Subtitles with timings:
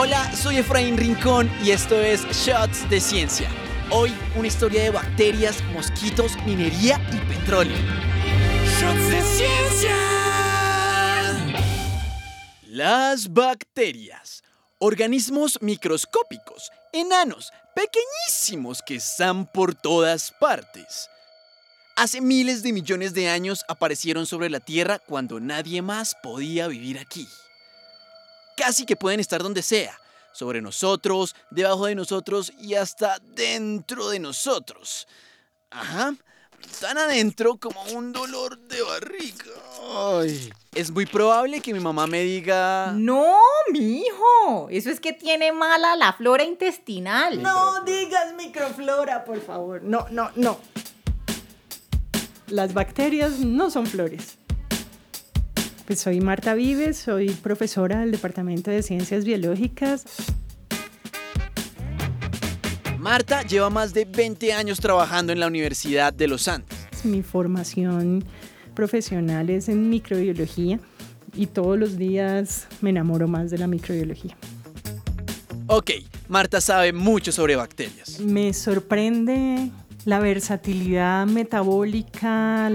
[0.00, 3.50] Hola, soy Efraín Rincón y esto es Shots de Ciencia.
[3.90, 7.76] Hoy una historia de bacterias, mosquitos, minería y petróleo.
[8.80, 9.96] Shots de Ciencia.
[12.68, 14.44] Las bacterias.
[14.78, 21.10] Organismos microscópicos, enanos, pequeñísimos que están por todas partes.
[21.96, 27.00] Hace miles de millones de años aparecieron sobre la Tierra cuando nadie más podía vivir
[27.00, 27.26] aquí
[28.58, 29.96] casi que pueden estar donde sea,
[30.32, 35.06] sobre nosotros, debajo de nosotros y hasta dentro de nosotros.
[35.70, 36.14] Ajá,
[36.80, 39.44] tan adentro como un dolor de barriga.
[39.94, 42.92] Ay, es muy probable que mi mamá me diga...
[42.96, 43.36] No,
[43.70, 47.40] mi hijo, eso es que tiene mala la flora intestinal.
[47.40, 49.82] No digas microflora, por favor.
[49.84, 50.58] No, no, no.
[52.48, 54.38] Las bacterias no son flores.
[55.88, 60.04] Pues soy Marta Vives, soy profesora del Departamento de Ciencias Biológicas.
[62.98, 66.76] Marta lleva más de 20 años trabajando en la Universidad de los Andes.
[67.04, 68.22] Mi formación
[68.74, 70.78] profesional es en microbiología
[71.34, 74.36] y todos los días me enamoro más de la microbiología.
[75.68, 75.92] Ok,
[76.28, 78.20] Marta sabe mucho sobre bacterias.
[78.20, 79.70] Me sorprende
[80.08, 82.72] la versatilidad metabólica,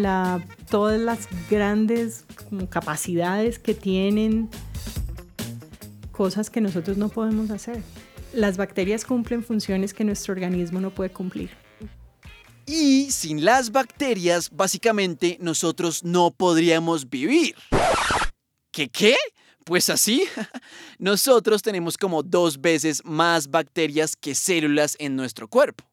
[0.69, 2.25] todas las grandes
[2.69, 4.51] capacidades que tienen,
[6.11, 7.81] cosas que nosotros no podemos hacer.
[8.35, 11.49] Las bacterias cumplen funciones que nuestro organismo no puede cumplir.
[12.67, 17.55] Y sin las bacterias, básicamente nosotros no podríamos vivir.
[18.69, 19.15] ¿Qué qué?
[19.65, 20.23] Pues así,
[20.99, 25.83] nosotros tenemos como dos veces más bacterias que células en nuestro cuerpo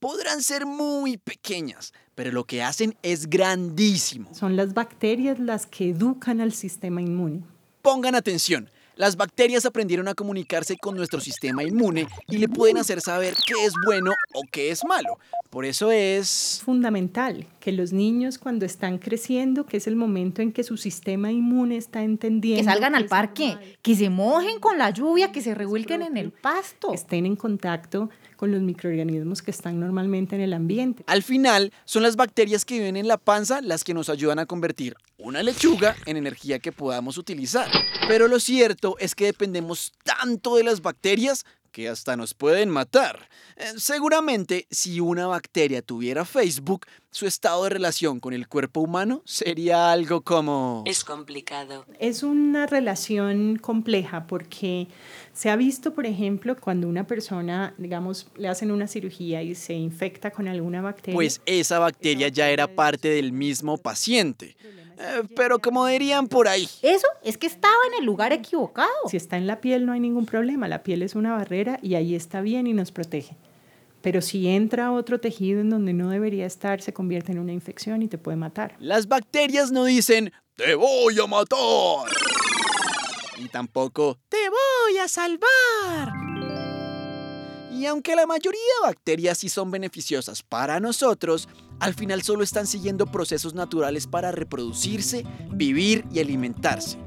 [0.00, 4.32] podrán ser muy pequeñas, pero lo que hacen es grandísimo.
[4.34, 7.42] Son las bacterias las que educan al sistema inmune.
[7.82, 8.70] Pongan atención.
[8.98, 13.64] Las bacterias aprendieron a comunicarse con nuestro sistema inmune y le pueden hacer saber qué
[13.64, 15.20] es bueno o qué es malo.
[15.50, 20.50] Por eso es fundamental que los niños cuando están creciendo, que es el momento en
[20.50, 22.60] que su sistema inmune está entendiendo...
[22.60, 26.32] Que salgan al parque, que se mojen con la lluvia, que se revuelquen en el
[26.32, 26.92] pasto.
[26.92, 31.04] Estén en contacto con los microorganismos que están normalmente en el ambiente.
[31.06, 34.46] Al final, son las bacterias que viven en la panza las que nos ayudan a
[34.46, 37.70] convertir una lechuga en energía que podamos utilizar.
[38.06, 43.28] Pero lo cierto es que dependemos tanto de las bacterias que hasta nos pueden matar.
[43.56, 49.22] Eh, seguramente, si una bacteria tuviera Facebook, su estado de relación con el cuerpo humano
[49.24, 50.82] sería algo como...
[50.86, 51.84] Es complicado.
[51.98, 54.88] Es una relación compleja porque
[55.32, 59.74] se ha visto, por ejemplo, cuando una persona, digamos, le hacen una cirugía y se
[59.74, 61.14] infecta con alguna bacteria.
[61.14, 64.56] Pues esa bacteria ya era parte del mismo paciente.
[64.98, 66.68] Eh, pero como dirían por ahí.
[66.82, 68.88] Eso es que estaba en el lugar equivocado.
[69.08, 70.68] Si está en la piel no hay ningún problema.
[70.68, 73.36] La piel es una barrera y ahí está bien y nos protege.
[74.02, 78.02] Pero si entra otro tejido en donde no debería estar, se convierte en una infección
[78.02, 78.76] y te puede matar.
[78.78, 81.58] Las bacterias no dicen, te voy a matar.
[83.38, 86.12] Y tampoco, te voy a salvar.
[87.72, 91.48] Y aunque la mayoría de bacterias sí son beneficiosas para nosotros,
[91.78, 96.98] al final solo están siguiendo procesos naturales para reproducirse, vivir y alimentarse.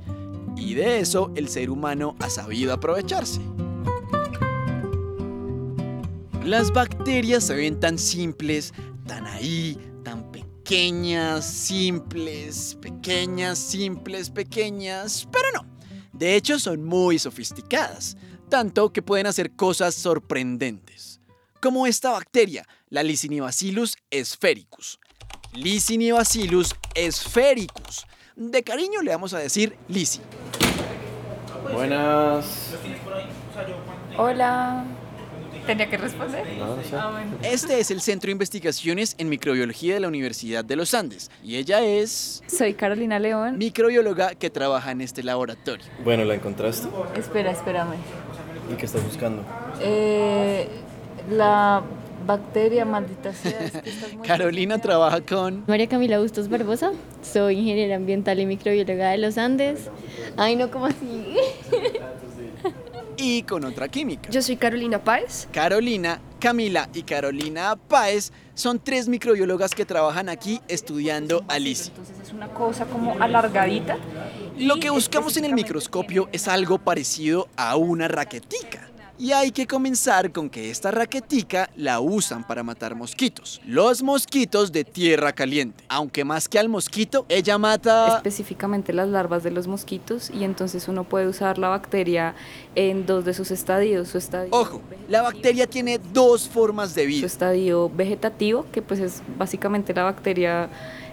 [0.55, 3.41] Y de eso el ser humano ha sabido aprovecharse.
[6.43, 8.73] Las bacterias se ven tan simples,
[9.05, 15.65] tan ahí, tan pequeñas, simples, pequeñas, simples, pequeñas, pero no.
[16.13, 18.17] De hecho, son muy sofisticadas,
[18.49, 21.21] tanto que pueden hacer cosas sorprendentes.
[21.61, 24.99] Como esta bacteria, la Licinibacillus sphericus.
[25.53, 26.75] Licinibacillus
[27.11, 28.07] sphericus.
[28.35, 30.21] De cariño le vamos a decir Lisi.
[31.71, 32.73] Buenas.
[34.17, 34.85] Hola.
[35.71, 36.43] ¿Tenía que responder?
[36.93, 41.31] Ah, este es el Centro de Investigaciones en Microbiología de la Universidad de los Andes
[41.41, 42.43] y ella es...
[42.47, 43.57] Soy Carolina León.
[43.57, 45.85] Microbióloga que trabaja en este laboratorio.
[46.03, 46.89] Bueno, ¿la encontraste?
[47.17, 47.95] Espera, espérame.
[48.69, 49.45] ¿Y qué estás buscando?
[49.79, 50.67] Eh,
[51.29, 51.83] la
[52.27, 53.71] bacteria maldita sea.
[54.27, 55.63] Carolina trabaja con...
[55.67, 56.91] María Camila Bustos Barbosa,
[57.21, 59.89] soy ingeniera ambiental y microbióloga de los Andes.
[60.35, 61.37] Ay, no, ¿cómo así?
[63.21, 64.29] Y con otra química.
[64.29, 65.47] Yo soy Carolina Páez.
[65.51, 72.33] Carolina, Camila y Carolina Páez son tres microbiólogas que trabajan aquí estudiando a Entonces es
[72.33, 73.97] una cosa como alargadita.
[74.57, 78.80] Lo que buscamos en el microscopio es algo parecido a una raquetica.
[79.21, 83.61] Y hay que comenzar con que esta raquetica la usan para matar mosquitos.
[83.67, 85.83] Los mosquitos de tierra caliente.
[85.89, 88.15] Aunque más que al mosquito, ella mata...
[88.15, 92.33] específicamente las larvas de los mosquitos y entonces uno puede usar la bacteria
[92.73, 94.07] en dos de sus estadios.
[94.07, 97.27] Su estadio Ojo, la bacteria tiene dos formas de su vida.
[97.27, 100.67] estadio vegetativo, que pues es básicamente la bacteria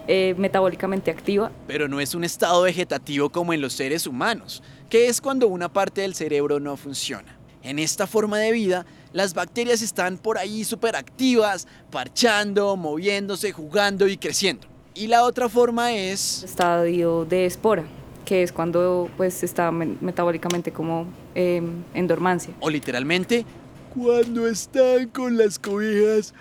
[0.07, 5.09] eh, metabólicamente activa, Pero no es un estado vegetativo como en los seres humanos, que
[5.09, 7.38] es cuando una parte del cerebro no funciona.
[7.63, 14.07] En esta forma de vida, las bacterias están por ahí súper activas, parchando, moviéndose, jugando
[14.07, 14.67] y creciendo.
[14.93, 16.43] Y la otra forma es...
[16.43, 17.83] estadio de espora,
[18.25, 21.61] que es cuando pues está me- metabólicamente como eh,
[21.93, 22.53] en dormancia.
[22.61, 23.45] O literalmente,
[23.93, 26.33] cuando están con las cobijas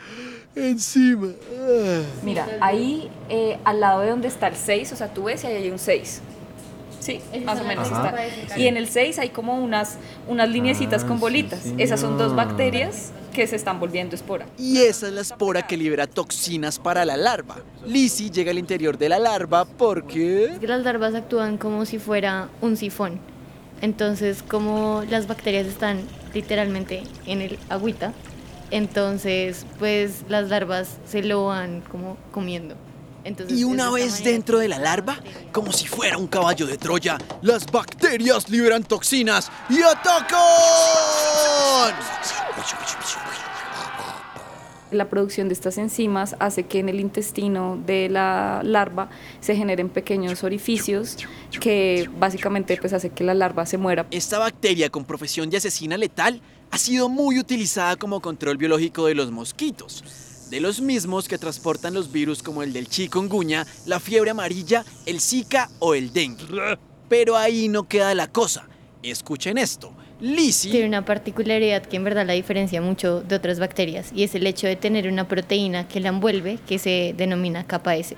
[0.54, 1.28] encima.
[1.60, 2.00] Ah.
[2.22, 5.46] Mira, ahí eh, al lado de donde está el 6, o sea, tú ves y
[5.48, 6.20] ahí hay un 6.
[7.00, 8.14] Sí, más o menos está.
[8.56, 11.60] Y en el 6 hay como unas, unas lineecitas Ah, con sí, bolitas.
[11.78, 14.46] Esas son dos bacterias que se están volviendo espora.
[14.58, 17.56] Y esa es la espora que libera toxinas para la larva.
[17.86, 20.46] Lizzie llega al interior de la larva porque...
[20.46, 23.20] Es que las larvas actúan como si fuera un sifón.
[23.80, 26.00] Entonces, como las bacterias están
[26.34, 28.12] literalmente en el agüita,
[28.70, 32.74] entonces, pues las larvas se lo van como comiendo.
[33.24, 35.18] Entonces, Y una vez dentro de la larva,
[35.52, 40.38] como si fuera un caballo de Troya, las bacterias liberan toxinas y atacan.
[44.90, 49.10] La producción de estas enzimas hace que en el intestino de la larva
[49.40, 51.18] se generen pequeños orificios
[51.60, 54.06] que básicamente pues hace que la larva se muera.
[54.10, 59.14] Esta bacteria con profesión de asesina letal ha sido muy utilizada como control biológico de
[59.14, 60.02] los mosquitos.
[60.50, 65.20] De los mismos que transportan los virus como el del chikungunya, la fiebre amarilla, el
[65.20, 66.44] zika o el dengue.
[67.08, 68.66] Pero ahí no queda la cosa.
[69.02, 69.92] Escuchen esto.
[70.20, 74.34] Lizzie Tiene una particularidad que en verdad la diferencia mucho de otras bacterias y es
[74.34, 78.16] el hecho de tener una proteína que la envuelve que se denomina capa S.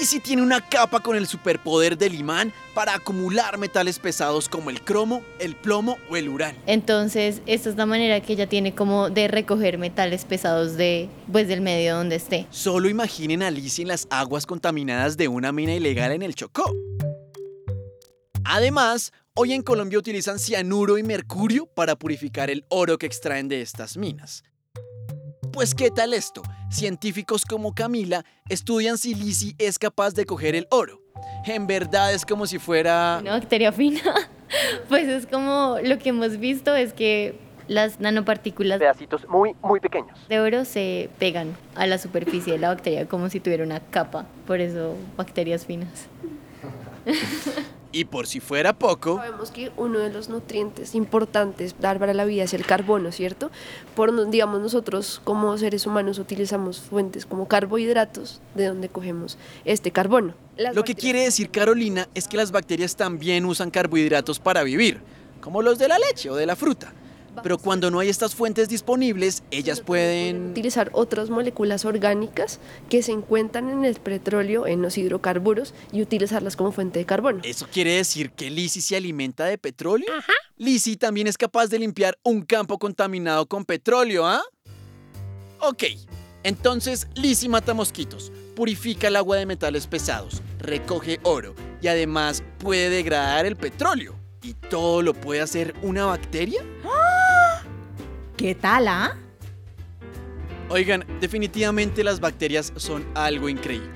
[0.00, 4.80] Lizzie tiene una capa con el superpoder del imán para acumular metales pesados como el
[4.80, 6.58] cromo, el plomo o el uranio.
[6.64, 11.48] Entonces, esta es la manera que ella tiene como de recoger metales pesados de, pues,
[11.48, 12.46] del medio donde esté.
[12.48, 16.74] Solo imaginen a Lizzie en las aguas contaminadas de una mina ilegal en el Chocó.
[18.44, 23.60] Además, hoy en Colombia utilizan cianuro y mercurio para purificar el oro que extraen de
[23.60, 24.44] estas minas.
[25.52, 30.66] Pues qué tal esto, científicos como Camila estudian si Lizzie es capaz de coger el
[30.70, 31.00] oro.
[31.44, 33.18] En verdad es como si fuera...
[33.20, 34.00] Una bacteria fina,
[34.88, 40.18] pues es como lo que hemos visto es que las nanopartículas pedacitos muy, muy pequeños.
[40.28, 44.26] de oro se pegan a la superficie de la bacteria como si tuviera una capa,
[44.46, 46.06] por eso bacterias finas.
[47.92, 52.24] Y por si fuera poco, Sabemos que uno de los nutrientes importantes dar para la
[52.24, 53.50] vida es el carbono, ¿cierto?
[53.96, 60.34] Por, digamos, nosotros como seres humanos utilizamos fuentes como carbohidratos de donde cogemos este carbono.
[60.56, 65.00] Las Lo que quiere decir Carolina es que las bacterias también usan carbohidratos para vivir,
[65.40, 66.92] como los de la leche o de la fruta.
[67.42, 70.50] Pero cuando no hay estas fuentes disponibles, ellas pueden...
[70.50, 76.56] utilizar otras moléculas orgánicas que se encuentran en el petróleo, en los hidrocarburos y utilizarlas
[76.56, 77.40] como fuente de carbono.
[77.44, 80.08] ¿Eso quiere decir que Lizzie se alimenta de petróleo?
[80.16, 80.32] Ajá.
[80.56, 84.42] Lizzie también es capaz de limpiar un campo contaminado con petróleo, ¿ah?
[85.60, 85.84] Ok,
[86.42, 92.90] entonces Lizzie mata mosquitos, purifica el agua de metales pesados, recoge oro y además puede
[92.90, 94.18] degradar el petróleo.
[94.42, 96.64] ¿Y todo lo puede hacer una bacteria?
[98.40, 99.18] ¿Qué tal, ah?
[100.70, 103.90] Oigan, definitivamente las bacterias son algo increíble.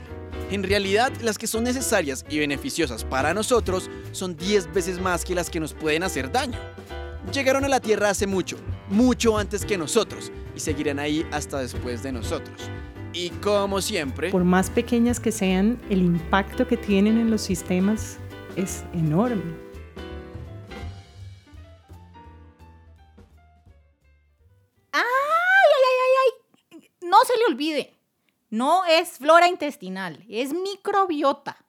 [0.51, 5.35] En realidad, las que son necesarias y beneficiosas para nosotros son 10 veces más que
[5.35, 6.59] las que nos pueden hacer daño.
[7.33, 8.59] Llegaron a la Tierra hace mucho,
[8.91, 12.69] mucho antes que nosotros, y seguirán ahí hasta después de nosotros.
[13.15, 18.19] Y como siempre, Por más pequeñas que sean, el impacto que tienen en los sistemas
[18.57, 19.65] es enorme.
[27.55, 27.95] Olvide.
[28.51, 31.64] No es flora intestinal, es microbiota.